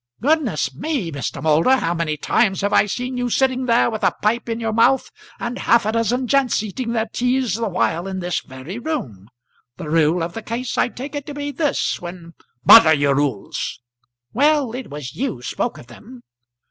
[0.19, 1.43] "Goodness me, Mr.
[1.43, 4.73] Moulder, how many times have I seen you sitting there with a pipe in your
[4.73, 9.29] mouth, and half a dozen gents eating their teas the while in this very room?
[9.77, 12.33] The rule of the case I take it to be this; when"
[12.65, 13.79] "Bother your rules."
[14.33, 16.23] "Well; it was you spoke of them."